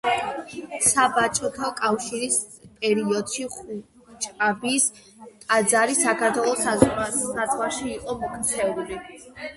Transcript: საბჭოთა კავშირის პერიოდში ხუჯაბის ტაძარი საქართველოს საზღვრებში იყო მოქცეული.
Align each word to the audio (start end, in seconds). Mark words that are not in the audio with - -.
საბჭოთა 0.85 1.67
კავშირის 1.81 2.37
პერიოდში 2.85 3.45
ხუჯაბის 3.57 4.87
ტაძარი 5.45 5.99
საქართველოს 6.01 6.67
საზღვრებში 6.69 7.89
იყო 7.99 8.17
მოქცეული. 8.27 8.99